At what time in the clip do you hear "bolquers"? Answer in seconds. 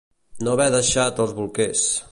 1.41-1.89